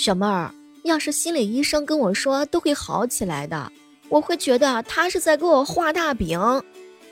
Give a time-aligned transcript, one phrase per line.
[0.00, 0.50] 小妹儿，
[0.84, 3.70] 要是心理医生跟我说都会好起来的，
[4.08, 6.40] 我会觉得他是在给我画大饼；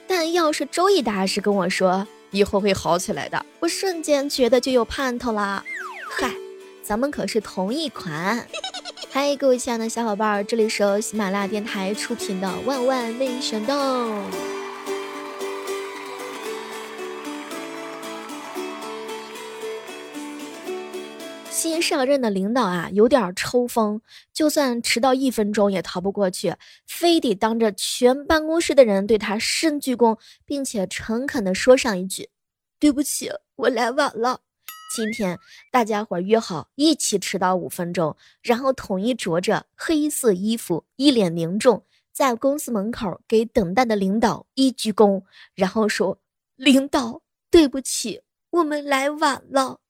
[0.07, 5.62] 但要是周易大师跟我说以后会好起来的，我瞬间觉得就有盼头了。
[6.09, 6.32] 嗨，
[6.82, 8.49] 咱们可是同一款。
[9.11, 14.07] 嗨，各位亲爱的小伙伴，这里是由喜马拉雅电台出品的《万万没想到》。
[21.59, 24.01] 新上任的领导啊，有点抽风，
[24.32, 26.55] 就算迟到一分钟也逃不过去，
[26.87, 32.29] 非得当着全办公室的人对他深鞠躬，并且诚恳地说上一句
[32.79, 34.38] ：“对不起，我来晚了。”
[34.95, 35.37] 今天
[35.73, 45.24] 大家伙约好一起迟到五分钟，然后统一着着黑色衣服，一脸凝重，在公司门口给等待的领导一鞠躬，
[45.56, 46.20] 然后说
[46.54, 47.20] ：“领导，
[47.51, 49.80] 对不起，我们来晚了。”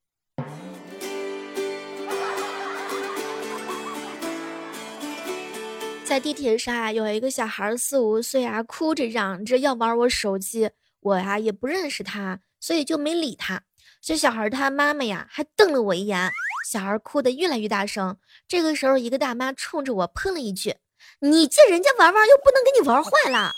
[6.08, 13.60] 在地铁上啊，有一个小孩四五岁啊，哭着嚷着要玩我手机，我呀也不认识他，所以就没理他。
[14.00, 16.30] 这小孩他妈妈呀，还瞪了我一眼，
[16.66, 18.16] 小孩哭得越来越大声。
[18.48, 20.76] 这个时候，一个大妈冲着我喷了一句
[21.20, 23.52] ：“你借人家玩玩，又不能给你玩坏了。”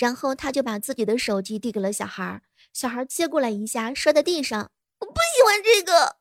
[0.00, 4.72] 然后他就把自己的手机递给了小孩，小孩接过来一下，摔在地上。
[4.98, 6.16] 我不喜欢这个。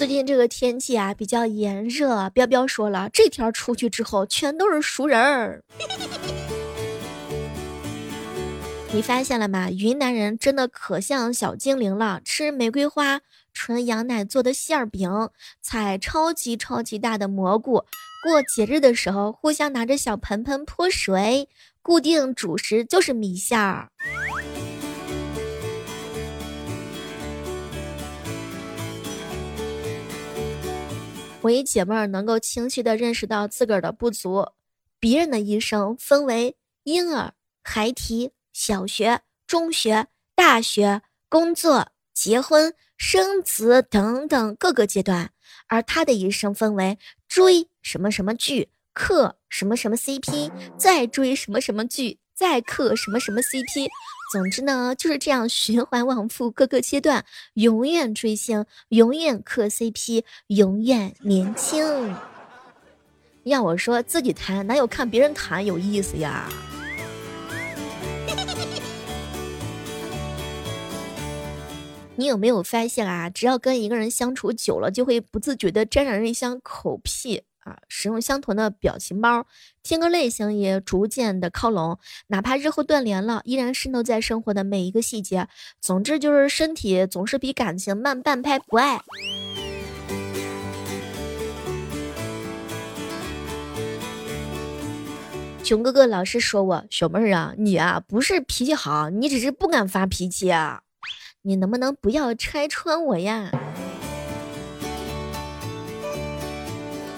[0.00, 5.62] 最近这个天气啊比较炎热，彪彪说了，这天出去之后全都是熟人儿。
[8.94, 9.70] 你发现了吗？
[9.70, 13.20] 云南人真的可像小精灵了，吃玫瑰花
[13.52, 15.28] 纯羊奶做的馅儿饼，
[15.60, 17.84] 采超级超级大的蘑菇，
[18.24, 21.46] 过节日的时候互相拿着小盆盆泼水，
[21.82, 23.90] 固定主食就是米线儿。
[31.42, 34.46] 我一姐妹儿能够清晰的认识到自个儿的不足。
[34.98, 37.32] 别人的一生分为婴儿、
[37.62, 41.00] 孩提、小学、中学、大学、
[41.30, 45.30] 工作、结婚、生子等等各个阶段，
[45.66, 53.88] 而他的一生分为追什么什么剧、嗑什么什么 CP，再追什么什么剧，再嗑什么什么 CP。
[54.30, 57.24] 总之呢，就是这样循环往复，各个阶段
[57.54, 62.14] 永远追星，永远磕 CP，永远年轻。
[63.42, 66.48] 要我说自己谈，哪有看别人谈有意思呀？
[72.14, 73.28] 你有没有发现啊？
[73.28, 77.42] 只要跟一个人相处久了，就会不自觉的沾染一箱口癖。
[77.88, 79.46] 使用相同的表情包，
[79.82, 81.98] 听歌类型也逐渐的靠拢，
[82.28, 85.48] 哪怕日后断联了，依然渗透在生活的每一个细节。
[85.80, 89.00] 总之就是身体总是比感情慢半拍，不爱。
[95.62, 100.82] 熊哥哥老是说我小妹儿啊，你啊不是脾气好，你只是不敢发脾气啊，
[101.42, 103.52] 你能不能不要拆穿我呀？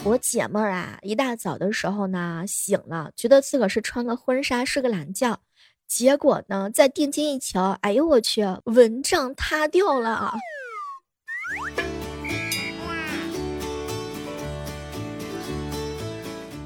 [0.05, 5.39] 我姐妹儿啊，一大早的时候呢，醒了，觉得自个儿是穿个婚纱睡个懒觉，
[5.87, 10.35] 结果呢，在定睛一瞧，哎呦我去，蚊帐塌掉了。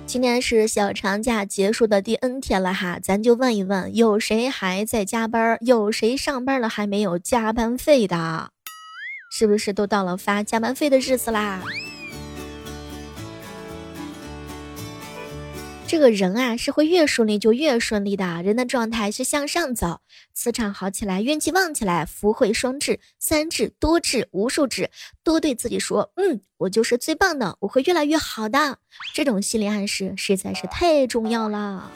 [0.06, 5.58] 今天是小长假结束的第 N 天了哈，咱就问一问，有谁还在加班？
[5.60, 8.48] 有谁上班了还没有加班费的？
[9.30, 11.62] 是不是都到了发加班费的日子啦？
[15.88, 18.42] 这个人啊，是会越顺利就越顺利的。
[18.42, 20.00] 人的状态是向上走，
[20.34, 24.90] 磁场好起来，运气旺起来，福慧双至、三至、多至、无数至，
[25.22, 28.78] 多对自己说：“嗯，我就是最棒的，我会越来越好的。”
[29.14, 31.90] 这种心理暗示实在是太重要了。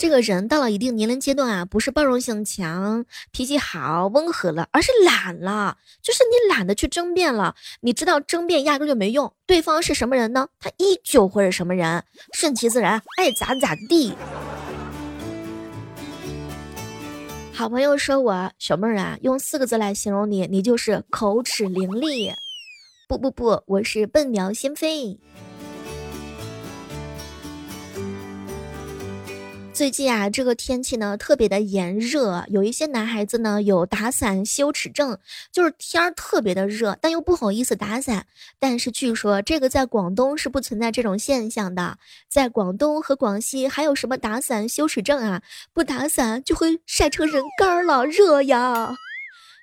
[0.00, 7.54] 这个人到了一定年龄阶段啊，不是包容性强、脾气好、温和了，而是懒了，就是你懒得去争辩了。
[7.82, 10.48] 你知道争辩压根就没用，对方是什么人呢？
[10.58, 12.02] 他依旧会是什么人，
[12.32, 14.14] 顺其自然，爱咋咋地。
[17.52, 22.32] 好朋友说我小妹儿啊，用四个字来形容你，你就是口齿伶俐。
[23.06, 25.18] 不不不，我是笨鸟先飞。
[29.80, 35.16] 最近啊，这个天气呢特别的炎热，有一些男孩子呢有打伞羞耻症，
[35.50, 38.26] 就是天儿特别的热，但又不好意思打伞。
[38.58, 41.96] 但是据说这个在广东是不存在这种现象的，
[42.28, 45.40] 在广东和广西还有什么打伞羞耻症啊？
[45.72, 48.94] 不打伞就会晒成人干了，热呀，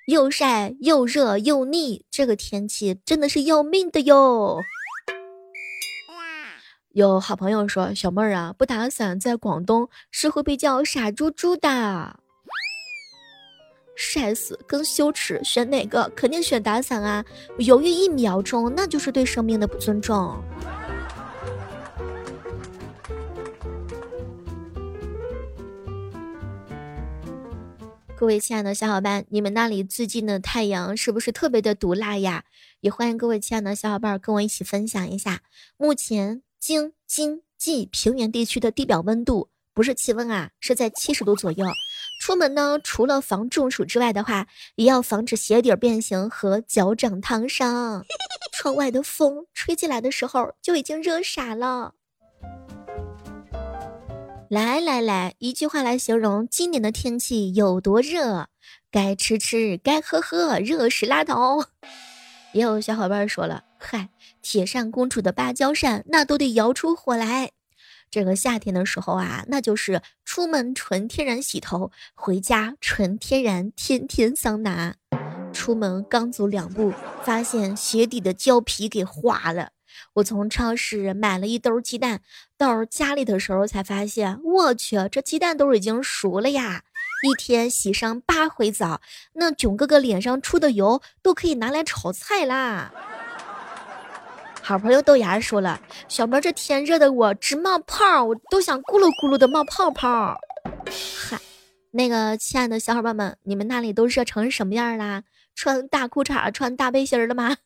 [0.08, 4.58] 又晒又热又腻，这个天气真的是要命的哟。
[6.98, 12.18] 有好朋友说：“小妹儿啊，不打伞在广东是会被叫傻猪猪的，
[13.94, 16.10] 晒死跟羞耻选哪个？
[16.16, 17.24] 肯定选打伞啊！
[17.58, 20.42] 犹豫一秒钟，那就是对生命的不尊重。”
[28.18, 32.42] 各位亲爱的小伙伴，你们那里最近的太阳是不是特别的毒辣呀？
[32.80, 35.42] 也欢迎各位亲爱的小伙伴跟我一起分享一下
[35.76, 36.42] 目前。
[36.60, 41.66] 京津冀平原地区的地表温度不是气温啊，是在七十度左右。
[42.20, 48.04] 出门呢，除了防中暑之外的话，也要防止鞋底变形和脚掌烫伤。
[48.52, 51.94] 窗外的风吹进来的时候，就已经热傻了。
[54.50, 58.48] 来来来，一句话来形容今年的天气有多热：
[58.90, 61.68] 该吃吃，该喝喝，热死拉倒。
[62.52, 64.10] 也有小伙伴说了，嗨。
[64.42, 67.52] 铁扇公主的芭蕉扇，那都得摇出火来。
[68.10, 74.94] 这个夏天的时候啊，那就是出门纯天然洗头，回家纯天然天天桑拿。
[75.52, 76.92] 出门刚走两步，
[77.22, 79.72] 发现鞋底的胶皮给化了。
[80.14, 82.22] 我从超市买了一兜鸡蛋，
[82.56, 86.84] 到家里的时候才发现，我去，这鸡蛋都已经熟了呀！
[87.28, 89.00] 一天洗上八回澡，
[89.34, 92.92] 那囧哥哥脸上出的油都可以拿来炒菜啦。
[94.68, 100.38] 好朋友豆芽说了：“小妹，这天热的我直冒泡，我都想咕噜咕噜的冒泡泡。”
[101.18, 101.38] 嗨，
[101.92, 105.22] 那个亲爱的小伙伴们，你们那里都热成什么样啦？
[105.54, 107.56] 穿大裤衩、穿大背心了吗？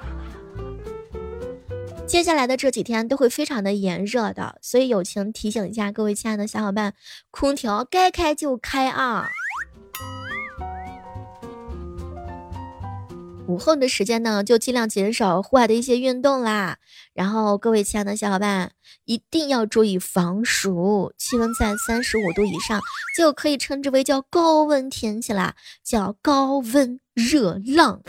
[2.06, 6.92] 接下来的这几天都会非常的炎热的，所以友情提醒一下各位亲爱的小伙伴，
[7.30, 9.26] 空调该开就开啊。
[13.50, 16.78] 午后的时间呢，就尽量减少户外的一些运动啦。
[17.12, 18.70] 然后各位亲爱的小伙伴，
[19.06, 21.12] 一定要注意防暑。
[21.18, 22.80] 气温在三十五度以上，
[23.18, 28.00] 就可以称之为叫高温天气啦，叫高温热浪。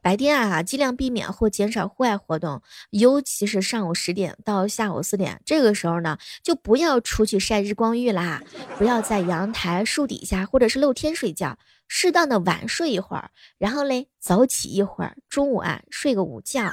[0.00, 8.40] 白天啊，尽量避免或减少户外活动，尤其是上午十点到下午四点这个时候呢，就不要出去晒日光浴啦，
[8.78, 11.56] 不要在阳台、树底下或者是露天睡觉，
[11.96, 16.68] 适当的晚睡一会儿，然后嘞早起一会儿，中午啊睡个午觉，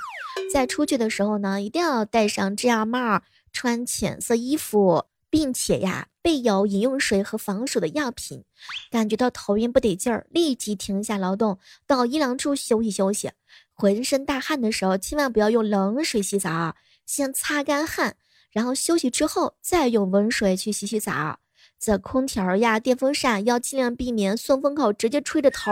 [0.51, 3.21] 在出去的时候呢，一定要戴上遮阳帽，
[3.53, 5.06] 穿浅色衣服。
[5.29, 8.44] 并且呀，备有饮用水和防暑的药品。
[8.89, 11.57] 感觉到头晕不得劲儿，立即停下劳动，
[11.88, 13.31] 到阴凉处休息休息。
[13.73, 16.75] 浑身大汗的时候，千万不要用冷水洗澡，
[17.06, 18.18] 先擦干汗，
[18.51, 21.39] 然后休息之后再用温水去洗洗澡。
[21.81, 25.72] 这空调呀、电风扇要尽量避免送风口直接吹着头。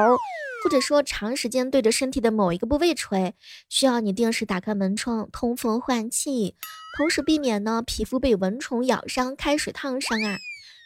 [0.62, 3.34] 或者说长时间对着身体的某一个部位吹，
[3.70, 6.54] 需要你定时打开门窗通风换气，
[6.98, 10.38] 同时避免呢皮肤被蚊虫咬伤、开水烫伤啊，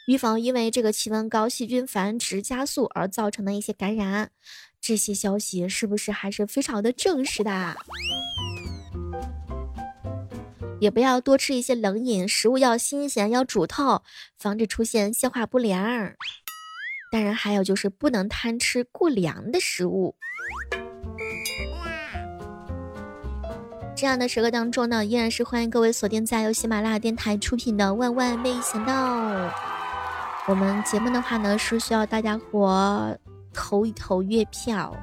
[0.07, 4.29] 预防因为这个气温高细菌繁殖加速而造成的一些感染。
[4.79, 7.75] 这些消息是不是还是非常的正式的？
[10.83, 14.03] 也不要多吃一些冷饮，食物要新鲜，要煮透，
[14.37, 15.81] 防止出现消化不良。
[17.09, 20.13] 当然，还有就是不能贪吃过凉的食物。
[23.95, 28.93] 这样的时刻当中呢，依然是欢迎各位锁定在由喜马拉雅电台出品的《万万没想到》。
[30.49, 33.17] 我们节目的话呢，是需要大家伙
[33.53, 34.93] 投一投月票。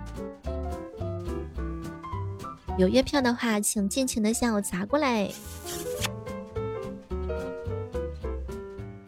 [2.80, 5.30] 有月票的话，请尽情的向我砸过来。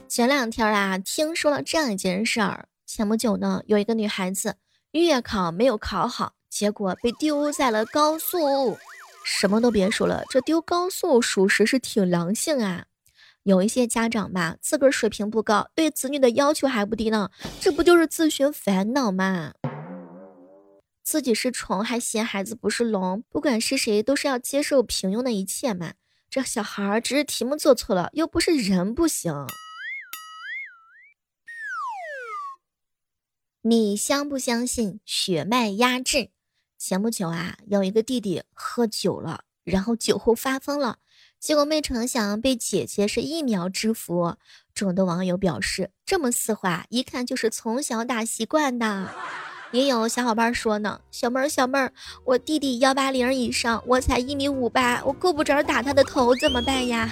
[0.06, 2.68] 前两天啊，听说了这样一件事儿。
[2.84, 4.56] 前不久呢，有一个女孩子
[4.90, 8.76] 月考没有考好，结果被丢在了高速。
[9.24, 12.84] 什么都别说了，这丢高速属实是挺狼性啊。
[13.44, 19.54] 有一些家长吧，自个儿水平不高，对子女的要求还不低呢，这不就是自寻烦恼吗？
[21.02, 25.94] 自己是虫还嫌孩子不是龙，不管是谁都是要接受平庸的一切嘛。
[26.30, 29.34] 这小孩只是题目做错了，又不是人不行。
[33.62, 36.30] 你相不相信血脉压制？
[36.78, 40.98] 前不久啊，有一个弟弟喝酒了，然后酒后发疯了，
[41.38, 44.36] 结果没成想被姐姐是一秒制服。
[44.74, 49.14] 众多网友表示，这么丝滑，一看就是从小打习惯的。
[49.72, 51.92] 也有小伙伴说呢，小妹儿小妹儿，
[52.24, 57.10] 我弟弟幺八零以上，我才一米五八，我够不着打他的头，怎么办呀？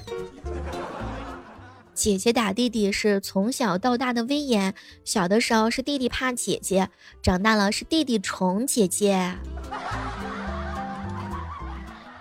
[1.95, 4.75] 姐姐打弟弟是从小到大的威严，
[5.05, 6.90] 小的时候是弟弟怕姐姐，
[7.23, 9.35] 长大了是弟弟宠姐姐。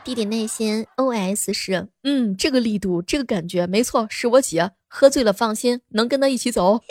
[0.06, 4.72] 弟弟内心 OS 是：嗯，这个力度，这个感觉，没错，是我姐。
[4.88, 6.82] 喝醉了放心，能跟他一起走。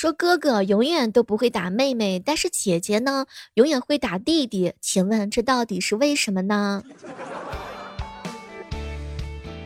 [0.00, 4.72] 说哥哥永远都不会打妹妹，但是姐姐呢，永远会打弟弟。
[4.80, 6.84] 请问这到底是为什么呢？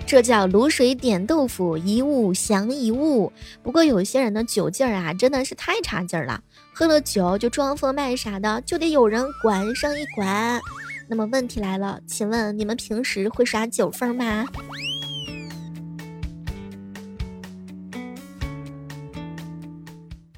[0.06, 3.30] 这叫卤水点豆腐，一物降一物。
[3.62, 10.58] 不过有些人的酒劲儿啊，真的是太差劲儿了，喝了酒就装疯卖傻的，就得有人管上一管。
[11.08, 14.46] 那么问题来了，请问你们平时会耍酒疯吗？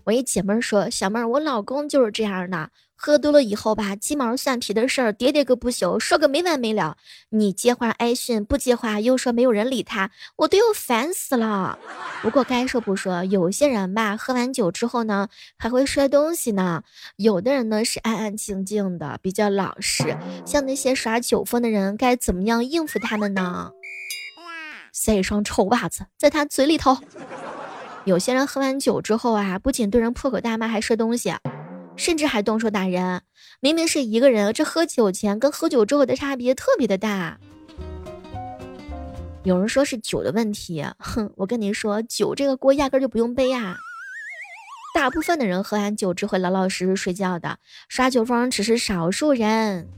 [0.05, 6.97] 我一姐妹儿说：“小妹儿，我老公就是这样的。”喝多了以后吧，鸡毛蒜皮的事儿喋喋个不休，说个没完没了。
[7.31, 11.79] 你接话挨训，不接话又说没有人理他，我都要烦死了。
[12.23, 16.83] 不过该说不说，有些人吧，喝完酒之后呢，还会摔东西呢。
[17.17, 20.17] 有的人呢是安安静静的，比较老实。
[20.47, 23.73] 像那些耍酒疯的人，该怎么样应付他们呢？
[24.93, 26.97] 塞一双臭袜子在他嘴里头。
[28.05, 31.35] 有些人喝完酒之后啊，不仅对人破口大骂，还摔东西。
[31.97, 33.23] 甚至还动手打人，
[33.61, 37.39] 明明是一个人，这喝酒前跟喝酒之后的差别特别的大。
[39.45, 43.77] 有人说是酒的问题，哼，我跟你说，酒这个锅压根就不用背啊。
[44.93, 47.59] 大部分的人喝完酒只会老老实实睡觉的，
[47.89, 49.89] 耍酒疯只是少数人。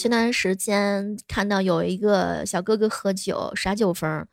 [0.00, 4.26] 前段时间看到有一个小哥哥喝酒耍酒疯。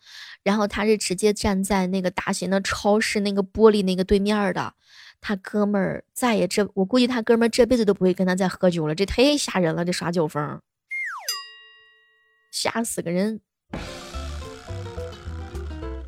[0.44, 4.74] 然后他是直接站在那个大型的超市那个玻璃那个对面的，
[5.20, 10.62] 他哥们儿再也这，我估计他哥们儿这辈子都不会跟他再喝酒了，这太吓人了，这耍酒疯，
[12.50, 13.42] 吓死个人。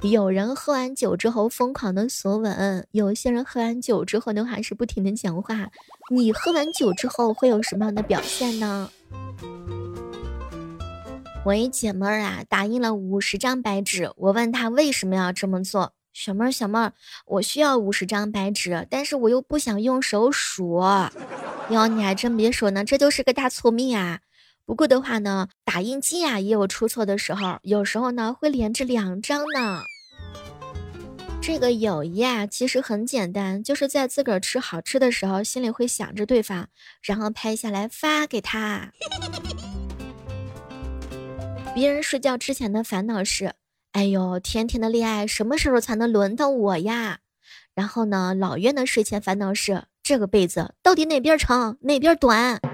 [0.04, 5.70] 有人喝完酒之后疯狂的索吻，有些人喝完酒之后呢还是不停的讲话。
[6.12, 8.89] 你喝完酒之后会有什么样的表现呢？
[11.46, 14.12] 我一姐妹儿啊，打印了五十张白纸。
[14.17, 15.93] 我问她为什么要这么做。
[16.13, 16.93] 小妹儿，小妹儿，
[17.25, 20.81] 我需要五十张白纸，但是我又不想用手数。
[21.69, 24.19] 哟，你还真别说呢，这就是个大聪明啊。
[24.65, 29.84] 不过的话呢，打印机啊也有出错的时候，有时候呢会连着两张呢。
[31.41, 36.67] 这个友谊啊，其实很简单，就是在自个儿吃好吃的时候，心里会想着对方，
[37.01, 38.91] 然后拍下来发给他。
[41.73, 43.53] 别人睡觉之前的烦恼是：
[43.93, 47.19] 哎呦，甜甜的恋爱什么时候才能轮到我呀？
[47.73, 52.59] 然后呢，老岳的睡前烦恼是：这个被子到底哪边长哪边短？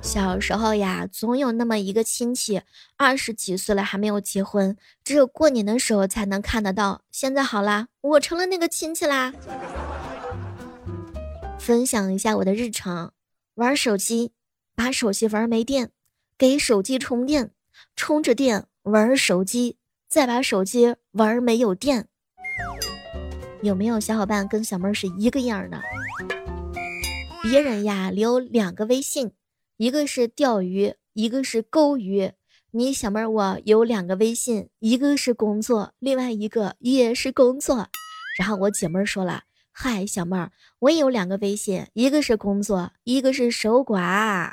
[0.00, 2.62] 小时候呀，总有那么一个亲戚，
[2.96, 7.02] 二十几岁了还没有结婚，只有过年的时候才能看得到。
[7.10, 9.32] 现在好啦，我成了那个亲戚啦。
[11.58, 13.12] 分享一下我的日常：
[13.54, 14.32] 玩手机。
[14.76, 15.90] 把手机玩没电，
[16.36, 17.52] 给手机充电，
[17.94, 19.76] 充着电玩手机，
[20.08, 22.08] 再把手机玩没有电。
[23.62, 25.80] 有没有小伙伴跟小妹儿是一个样的？
[27.42, 29.32] 别人呀留两个微信，
[29.76, 32.32] 一个是钓鱼，一个是钩鱼。
[32.72, 37.88] 你小妹儿我有两个微信，一个是工作，另外一个也是工作。
[38.36, 39.44] 然后我姐妹儿说了。
[39.76, 44.52] 嗨，小妹儿，我也有两个微信，一个是工作，一个是守寡。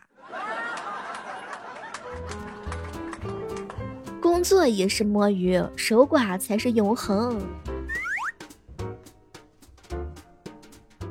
[4.41, 7.47] 工作也是摸鱼，守寡才是永恒。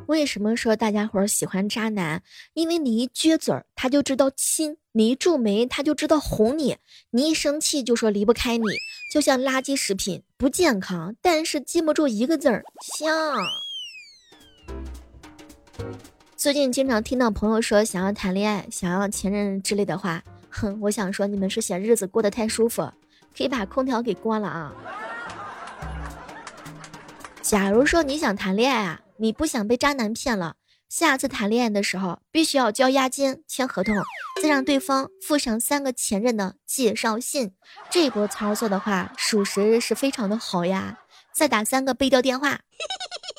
[0.06, 2.24] 为什么说大家伙喜欢渣男？
[2.54, 6.74] 因为你一撅嘴儿，他就知道亲；你一皱眉，他就知道哄你；
[7.10, 8.66] 你一生气，就说离不开你，
[9.12, 13.38] 就像垃圾食品，不健康，但是记不住一个字儿香。
[16.36, 22.90] 最近经常听到朋友说想要谈恋爱、想要前任之类的话，哼，我想说你们是嫌日子过得太舒服，
[23.36, 24.72] 可以把空调给关了啊。
[27.42, 30.54] 假如说你想谈恋爱啊，你不想被渣男骗了，
[30.88, 33.94] 下次谈恋爱的时候必须要交押金、签合同，
[34.42, 37.54] 再让对方附上三个前任的介绍信。
[37.90, 40.98] 这波操作的话，属实是非常的好呀。
[41.32, 42.50] 再打三个背调电话。
[42.50, 43.29] 嘿嘿嘿